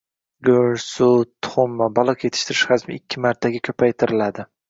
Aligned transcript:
Go‘sht, 0.47 0.87
sut, 0.93 1.29
tuxum 1.47 1.75
va 1.83 1.89
baliq 1.99 2.25
yetishtirish 2.27 2.65
hajmi 2.73 2.99
ikki 3.01 3.23
martaga 3.29 3.63
ko‘paytiriladi. 3.69 4.49